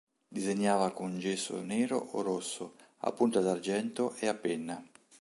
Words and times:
Disegnava 0.27 0.93
con 0.93 1.19
gesso 1.19 1.61
nero 1.61 1.95
o 2.13 2.23
rosso, 2.23 2.73
a 3.01 3.11
punta 3.11 3.39
d'argento 3.39 4.15
e 4.19 4.25
a 4.29 4.33
penna. 4.33 4.77